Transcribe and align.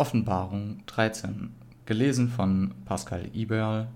Offenbarung 0.00 0.78
13, 0.86 1.50
gelesen 1.84 2.30
von 2.30 2.70
Pascal 2.86 3.28
Iberl. 3.34 3.88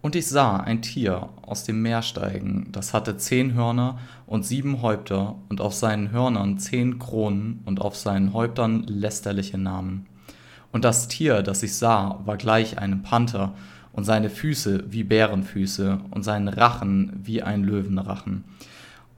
Und 0.00 0.16
ich 0.16 0.26
sah 0.26 0.56
ein 0.56 0.80
Tier 0.80 1.28
aus 1.42 1.64
dem 1.64 1.82
Meer 1.82 2.00
steigen, 2.00 2.68
das 2.72 2.94
hatte 2.94 3.18
zehn 3.18 3.52
Hörner 3.52 3.98
und 4.26 4.46
sieben 4.46 4.80
Häupter, 4.80 5.34
und 5.50 5.60
auf 5.60 5.74
seinen 5.74 6.12
Hörnern 6.12 6.58
zehn 6.58 6.98
Kronen 6.98 7.60
und 7.66 7.78
auf 7.82 7.94
seinen 7.94 8.32
Häuptern 8.32 8.84
lästerliche 8.84 9.58
Namen. 9.58 10.06
Und 10.72 10.86
das 10.86 11.08
Tier, 11.08 11.42
das 11.42 11.62
ich 11.62 11.76
sah, 11.76 12.20
war 12.24 12.38
gleich 12.38 12.78
einem 12.78 13.02
Panther, 13.02 13.52
und 13.92 14.04
seine 14.04 14.30
Füße 14.30 14.84
wie 14.90 15.04
Bärenfüße, 15.04 15.98
und 16.10 16.22
seinen 16.22 16.48
Rachen 16.48 17.20
wie 17.22 17.42
ein 17.42 17.64
Löwenrachen. 17.64 18.44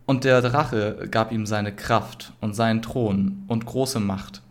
Und 0.07 0.25
der 0.25 0.43
Drache 0.43 1.07
gab 1.09 1.31
ihm 1.31 1.47
seine 1.47 1.71
Kraft 1.71 2.33
und 2.41 2.57
seinen 2.57 2.83
Thron 2.83 3.45
und 3.47 3.65
große 3.65 4.01
Macht 4.01 4.43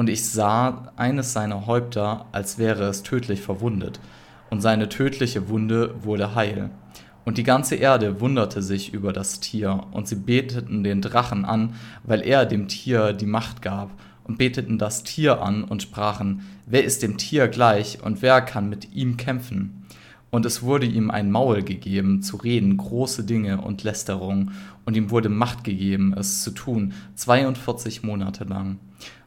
und 0.00 0.08
ich 0.08 0.26
sah 0.26 0.90
eines 0.96 1.34
seiner 1.34 1.66
Häupter, 1.66 2.24
als 2.32 2.56
wäre 2.56 2.84
es 2.84 3.02
tödlich 3.02 3.42
verwundet, 3.42 4.00
und 4.48 4.62
seine 4.62 4.88
tödliche 4.88 5.50
Wunde 5.50 5.94
wurde 6.02 6.34
heil. 6.34 6.70
Und 7.26 7.36
die 7.36 7.42
ganze 7.42 7.74
Erde 7.74 8.18
wunderte 8.18 8.62
sich 8.62 8.94
über 8.94 9.12
das 9.12 9.40
Tier, 9.40 9.88
und 9.92 10.08
sie 10.08 10.14
beteten 10.14 10.82
den 10.84 11.02
Drachen 11.02 11.44
an, 11.44 11.74
weil 12.02 12.22
er 12.22 12.46
dem 12.46 12.66
Tier 12.66 13.12
die 13.12 13.26
Macht 13.26 13.60
gab, 13.60 13.90
und 14.24 14.38
beteten 14.38 14.78
das 14.78 15.02
Tier 15.02 15.42
an 15.42 15.64
und 15.64 15.82
sprachen, 15.82 16.46
wer 16.64 16.82
ist 16.82 17.02
dem 17.02 17.18
Tier 17.18 17.48
gleich, 17.48 18.02
und 18.02 18.22
wer 18.22 18.40
kann 18.40 18.70
mit 18.70 18.94
ihm 18.94 19.18
kämpfen? 19.18 19.84
Und 20.30 20.46
es 20.46 20.62
wurde 20.62 20.86
ihm 20.86 21.10
ein 21.10 21.30
Maul 21.30 21.62
gegeben, 21.62 22.22
zu 22.22 22.38
reden 22.38 22.78
große 22.78 23.24
Dinge 23.24 23.60
und 23.60 23.82
Lästerung, 23.82 24.52
und 24.86 24.96
ihm 24.96 25.10
wurde 25.10 25.28
Macht 25.28 25.62
gegeben, 25.62 26.14
es 26.16 26.42
zu 26.42 26.52
tun, 26.52 26.94
42 27.16 28.02
Monate 28.02 28.44
lang. 28.44 28.78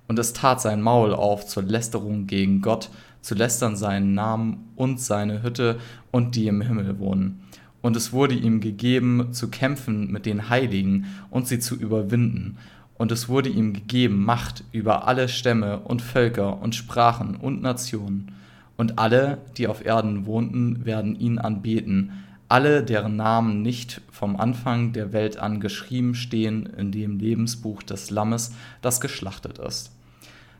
Und 0.08 0.20
es 0.20 0.34
tat 0.34 0.62
sein 0.62 0.82
Maul 0.82 1.14
auf 1.14 1.46
zur 1.46 1.64
Lästerung 1.64 2.28
gegen 2.28 2.62
Gott, 2.62 2.90
zu 3.22 3.36
lästern 3.36 3.76
seinen 3.76 4.14
Namen 4.14 4.72
und 4.76 5.00
seine 5.00 5.44
Hütte 5.44 5.80
und 6.12 6.36
die 6.36 6.48
im 6.48 6.62
Himmel 6.62 7.00
wohnen. 7.00 7.42
Und 7.82 7.98
es 7.98 8.14
wurde 8.14 8.36
ihm 8.36 8.62
gegeben, 8.62 9.34
zu 9.34 9.50
kämpfen 9.50 10.12
mit 10.12 10.26
den 10.26 10.50
Heiligen 10.50 11.06
und 11.30 11.48
sie 11.48 11.60
zu 11.60 11.76
überwinden. 11.76 12.58
Und 12.98 13.12
es 13.12 13.28
wurde 13.28 13.50
ihm 13.50 13.74
gegeben 13.74 14.24
Macht 14.24 14.64
über 14.72 15.08
alle 15.08 15.28
Stämme 15.28 15.80
und 15.80 16.02
Völker 16.02 16.62
und 16.62 16.76
Sprachen 16.76 17.36
und 17.36 17.62
Nationen. 17.62 18.32
Und 18.78 19.00
alle, 19.00 19.40
die 19.58 19.68
auf 19.68 19.86
Erden 19.86 20.26
wohnten, 20.26 20.86
werden 20.86 21.20
ihn 21.20 21.40
anbeten, 21.40 22.12
alle, 22.50 22.84
deren 22.84 23.16
Namen 23.16 23.62
nicht 23.62 24.02
vom 24.12 24.36
Anfang 24.36 24.94
der 24.94 25.12
Welt 25.12 25.38
an 25.38 25.60
geschrieben 25.60 26.14
stehen 26.14 26.68
in 26.68 26.92
dem 26.92 27.18
Lebensbuch 27.18 27.82
des 27.82 28.12
Lammes, 28.12 28.54
das 28.82 29.02
geschlachtet 29.02 29.58
ist. 29.58 29.93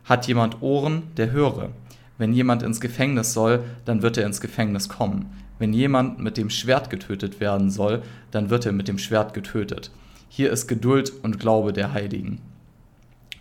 Hat 0.04 0.26
jemand 0.26 0.62
Ohren, 0.62 1.04
der 1.16 1.30
höre. 1.30 1.70
Wenn 2.18 2.32
jemand 2.32 2.62
ins 2.62 2.80
Gefängnis 2.80 3.32
soll, 3.32 3.64
dann 3.84 4.02
wird 4.02 4.16
er 4.16 4.26
ins 4.26 4.40
Gefängnis 4.40 4.88
kommen. 4.88 5.32
Wenn 5.58 5.72
jemand 5.72 6.18
mit 6.18 6.36
dem 6.36 6.50
Schwert 6.50 6.90
getötet 6.90 7.40
werden 7.40 7.70
soll, 7.70 8.02
dann 8.30 8.50
wird 8.50 8.66
er 8.66 8.72
mit 8.72 8.88
dem 8.88 8.98
Schwert 8.98 9.34
getötet. 9.34 9.90
Hier 10.28 10.50
ist 10.50 10.66
Geduld 10.66 11.12
und 11.22 11.38
Glaube 11.38 11.72
der 11.72 11.92
Heiligen. 11.92 12.40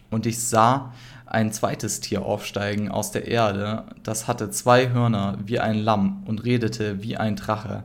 Und 0.09 0.25
ich 0.25 0.39
sah 0.39 0.93
ein 1.25 1.51
zweites 1.51 1.99
Tier 1.99 2.23
aufsteigen 2.23 2.89
aus 2.89 3.11
der 3.11 3.27
Erde, 3.27 3.83
das 4.03 4.27
hatte 4.27 4.51
zwei 4.51 4.91
Hörner 4.91 5.39
wie 5.43 5.59
ein 5.59 5.79
Lamm 5.79 6.21
und 6.25 6.43
redete 6.43 7.01
wie 7.01 7.17
ein 7.17 7.35
Drache 7.35 7.83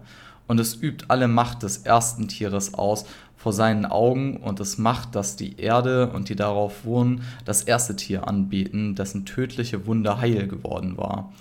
und 0.49 0.59
es 0.59 0.75
übt 0.83 1.05
alle 1.09 1.29
Macht 1.29 1.63
des 1.63 1.79
ersten 1.79 2.27
Tieres 2.27 2.75
aus 2.75 3.05
vor 3.39 3.53
seinen 3.53 3.87
Augen 3.87 4.37
und 4.37 4.59
es 4.59 4.79
macht, 4.79 5.15
dass 5.15 5.37
die 5.37 5.61
Erde 5.61 6.11
und 6.11 6.29
die 6.29 6.35
darauf 6.35 6.85
wohnen 6.85 7.23
das 7.45 7.63
erste 7.63 7.95
Tier 7.95 8.27
anbeten, 8.27 8.97
dessen 8.97 9.25
tödliche 9.25 9.87
Wunde 9.87 10.21
heil 10.21 10.49
geworden 10.49 10.99
war. 10.99 11.33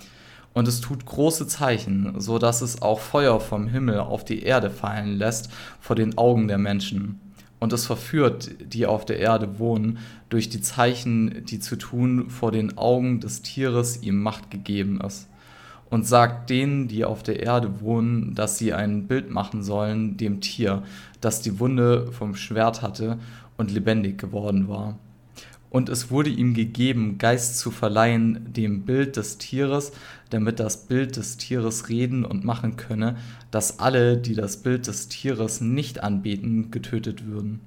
Und 0.54 0.68
es 0.68 0.80
tut 0.80 1.04
große 1.04 1.48
Zeichen, 1.48 2.14
so 2.20 2.38
dass 2.38 2.62
es 2.62 2.82
auch 2.82 3.00
Feuer 3.00 3.40
vom 3.40 3.66
Himmel 3.66 3.98
auf 3.98 4.24
die 4.24 4.42
Erde 4.44 4.70
fallen 4.70 5.18
lässt 5.18 5.50
vor 5.80 5.96
den 5.96 6.16
Augen 6.16 6.46
der 6.46 6.58
Menschen. 6.58 7.20
Und 7.58 7.72
es 7.72 7.84
verführt, 7.84 8.50
die 8.72 8.86
auf 8.86 9.04
der 9.04 9.18
Erde 9.18 9.58
wohnen, 9.58 9.98
durch 10.28 10.48
die 10.48 10.60
Zeichen, 10.60 11.44
die 11.46 11.58
zu 11.58 11.74
tun 11.74 12.30
vor 12.30 12.52
den 12.52 12.78
Augen 12.78 13.18
des 13.18 13.42
Tieres 13.42 14.02
ihm 14.02 14.22
Macht 14.22 14.52
gegeben 14.52 15.00
ist 15.00 15.28
und 15.90 16.06
sagt 16.06 16.50
denen, 16.50 16.88
die 16.88 17.04
auf 17.04 17.22
der 17.22 17.40
Erde 17.40 17.80
wohnen, 17.80 18.34
dass 18.34 18.58
sie 18.58 18.72
ein 18.72 19.06
Bild 19.06 19.30
machen 19.30 19.62
sollen 19.62 20.16
dem 20.16 20.40
Tier, 20.40 20.82
das 21.20 21.40
die 21.40 21.58
Wunde 21.58 22.12
vom 22.12 22.34
Schwert 22.34 22.82
hatte 22.82 23.18
und 23.56 23.70
lebendig 23.70 24.18
geworden 24.18 24.68
war. 24.68 24.98
Und 25.70 25.88
es 25.88 26.10
wurde 26.10 26.30
ihm 26.30 26.54
gegeben, 26.54 27.18
Geist 27.18 27.58
zu 27.58 27.70
verleihen 27.70 28.52
dem 28.52 28.82
Bild 28.82 29.16
des 29.16 29.38
Tieres, 29.38 29.92
damit 30.30 30.60
das 30.60 30.86
Bild 30.86 31.16
des 31.16 31.36
Tieres 31.36 31.88
reden 31.88 32.24
und 32.24 32.44
machen 32.44 32.76
könne, 32.76 33.16
dass 33.50 33.78
alle, 33.78 34.16
die 34.16 34.34
das 34.34 34.58
Bild 34.58 34.86
des 34.86 35.08
Tieres 35.08 35.60
nicht 35.60 36.02
anbeten, 36.02 36.70
getötet 36.70 37.26
würden. 37.26 37.60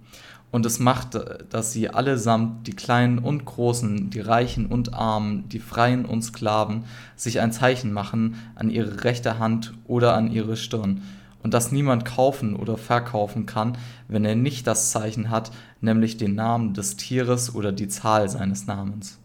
Und 0.52 0.66
es 0.66 0.80
macht, 0.80 1.18
dass 1.50 1.72
sie 1.72 1.90
allesamt, 1.90 2.68
die 2.68 2.76
Kleinen 2.76 3.20
und 3.20 3.46
Großen, 3.46 4.10
die 4.10 4.20
Reichen 4.20 4.66
und 4.66 4.94
Armen, 4.94 5.48
die 5.48 5.60
Freien 5.60 6.04
und 6.06 6.24
Sklaven, 6.24 6.84
sich 7.16 7.40
ein 7.40 7.54
Zeichen 7.54 7.94
machen 7.94 8.36
an 8.56 8.70
ihre 8.70 9.06
rechte 9.06 9.40
Hand 9.40 9.74
oder 9.86 10.14
an 10.14 10.30
ihre 10.30 10.58
Stirn, 10.58 11.02
und 11.44 11.54
dass 11.54 11.72
niemand 11.72 12.06
kaufen 12.06 12.56
oder 12.56 12.78
verkaufen 12.78 13.46
kann, 13.46 13.78
wenn 14.08 14.26
er 14.26 14.36
nicht 14.36 14.68
das 14.68 14.92
Zeichen 14.92 15.30
hat, 15.30 15.52
nämlich 15.82 16.18
den 16.18 16.36
Namen 16.36 16.74
des 16.74 16.98
Tieres 16.98 17.56
oder 17.56 17.72
die 17.72 17.88
Zahl 17.88 18.30
seines 18.30 18.68
Namens. 18.68 19.18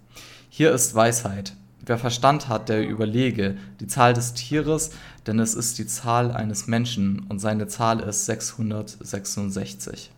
Hier 0.48 0.72
ist 0.72 0.94
Weisheit. 0.94 1.54
Wer 1.84 1.98
Verstand 1.98 2.48
hat, 2.48 2.68
der 2.68 2.88
überlege 2.88 3.56
die 3.78 3.86
Zahl 3.86 4.12
des 4.12 4.34
Tieres, 4.34 4.90
denn 5.26 5.38
es 5.38 5.54
ist 5.54 5.78
die 5.78 5.86
Zahl 5.86 6.32
eines 6.32 6.66
Menschen 6.66 7.26
und 7.28 7.38
seine 7.38 7.68
Zahl 7.68 8.00
ist 8.00 8.26
666. 8.26 10.10